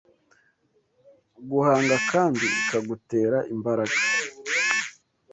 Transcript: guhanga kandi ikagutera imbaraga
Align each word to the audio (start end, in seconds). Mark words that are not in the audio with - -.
guhanga 1.49 1.95
kandi 2.11 2.45
ikagutera 2.59 3.37
imbaraga 3.53 3.97